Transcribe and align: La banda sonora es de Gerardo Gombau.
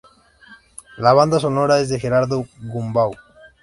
La 0.97 1.13
banda 1.13 1.39
sonora 1.39 1.79
es 1.79 1.89
de 1.89 1.99
Gerardo 1.99 2.47
Gombau. 2.63 3.11